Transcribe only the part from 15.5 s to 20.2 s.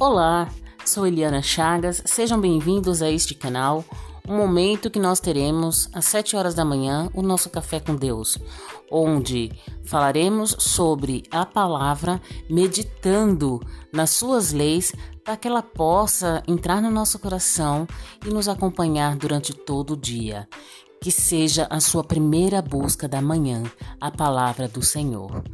possa entrar no nosso coração e nos acompanhar durante todo o